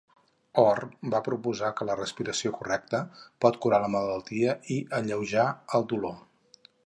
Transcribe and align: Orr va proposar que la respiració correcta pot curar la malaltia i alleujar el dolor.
Orr 0.59 0.79
va 1.15 1.19
proposar 1.27 1.69
que 1.81 1.87
la 1.89 1.97
respiració 1.99 2.53
correcta 2.55 3.01
pot 3.45 3.61
curar 3.65 3.81
la 3.85 3.93
malaltia 3.97 4.57
i 4.77 4.79
alleujar 5.03 5.49
el 5.81 5.87
dolor. 5.95 6.19